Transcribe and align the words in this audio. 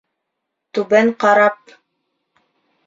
Түбән 0.77 1.13
ҡарап: 1.25 1.77